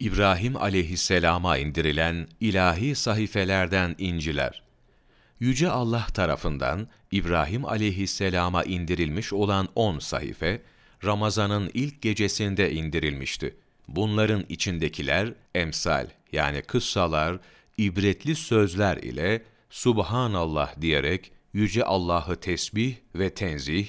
[0.00, 4.62] İbrahim aleyhisselama indirilen ilahi sahifelerden inciler.
[5.40, 10.62] Yüce Allah tarafından İbrahim aleyhisselama indirilmiş olan on sahife,
[11.04, 13.56] Ramazan'ın ilk gecesinde indirilmişti.
[13.88, 17.38] Bunların içindekiler emsal yani kıssalar,
[17.78, 23.88] ibretli sözler ile Subhanallah diyerek Yüce Allah'ı tesbih ve tenzih,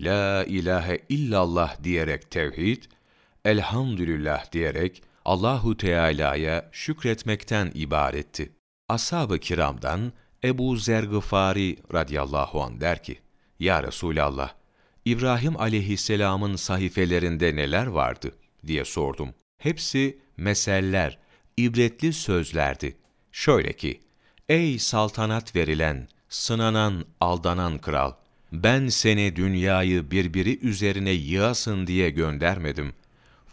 [0.00, 2.82] La ilahe illallah diyerek tevhid,
[3.44, 8.52] Elhamdülillah diyerek Allahu Teala'ya şükretmekten ibaretti.
[8.88, 10.12] Ashab-ı kiramdan
[10.44, 13.18] Ebu Zergıfari radıyallahu an der ki,
[13.58, 14.54] Ya Resulallah,
[15.04, 18.32] İbrahim aleyhisselamın sahifelerinde neler vardı
[18.66, 19.34] diye sordum.
[19.58, 21.18] Hepsi meseller,
[21.56, 22.96] ibretli sözlerdi.
[23.32, 24.00] Şöyle ki,
[24.48, 28.12] Ey saltanat verilen, sınanan, aldanan kral!
[28.52, 32.92] Ben seni dünyayı birbiri üzerine yığasın diye göndermedim.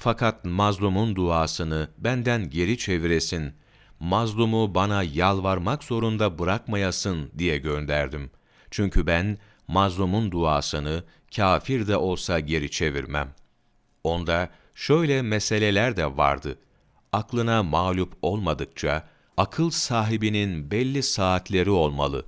[0.04, 3.54] Fakat mazlumun duasını benden geri çeviresin,
[4.00, 8.32] mazlumu bana yalvarmak zorunda bırakmayasın diye gönderdim.
[8.72, 11.04] Çünkü ben mazlumun duasını
[11.36, 13.34] kafir de olsa geri çevirmem.
[14.04, 16.58] Onda şöyle meseleler de vardı.
[17.12, 22.26] Aklına mağlup olmadıkça, akıl sahibinin belli saatleri olmalı.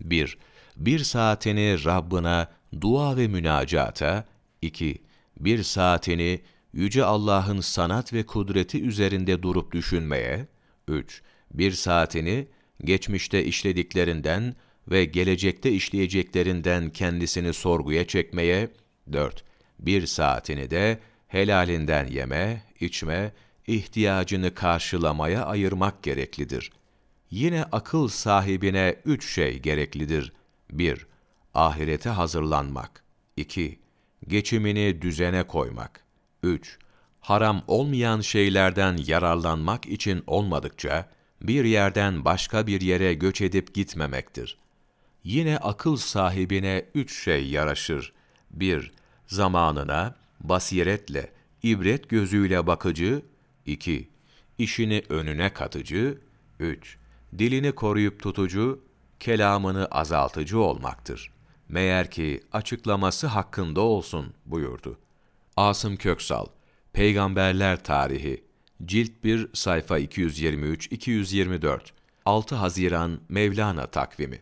[0.00, 0.38] 1.
[0.76, 2.48] Bir saatini Rabbına
[2.80, 4.24] dua ve münacata,
[4.62, 5.02] 2.
[5.40, 6.40] Bir saatini
[6.76, 10.46] Yüce Allah'ın sanat ve kudreti üzerinde durup düşünmeye,
[10.88, 11.22] 3.
[11.54, 12.48] Bir saatini
[12.84, 14.54] geçmişte işlediklerinden
[14.90, 18.68] ve gelecekte işleyeceklerinden kendisini sorguya çekmeye,
[19.12, 19.44] 4.
[19.78, 23.32] Bir saatini de helalinden yeme, içme,
[23.66, 26.70] ihtiyacını karşılamaya ayırmak gereklidir.
[27.30, 30.32] Yine akıl sahibine üç şey gereklidir.
[30.70, 31.06] 1.
[31.54, 33.04] Ahirete hazırlanmak.
[33.36, 33.78] 2.
[34.28, 36.05] Geçimini düzene koymak.
[36.46, 36.78] 3.
[37.20, 41.08] Haram olmayan şeylerden yararlanmak için olmadıkça,
[41.42, 44.58] bir yerden başka bir yere göç edip gitmemektir.
[45.24, 48.12] Yine akıl sahibine üç şey yaraşır.
[48.50, 48.92] 1.
[49.26, 53.22] Zamanına, basiretle, ibret gözüyle bakıcı.
[53.66, 54.08] 2.
[54.58, 56.18] İşini önüne katıcı.
[56.60, 56.98] 3.
[57.38, 58.84] Dilini koruyup tutucu,
[59.20, 61.32] kelamını azaltıcı olmaktır.
[61.68, 64.98] Meğer ki açıklaması hakkında olsun buyurdu.
[65.56, 66.46] Asım Köksal,
[66.92, 68.44] Peygamberler Tarihi,
[68.84, 71.80] Cilt 1, sayfa 223-224,
[72.24, 74.40] 6 Haziran Mevlana takvimi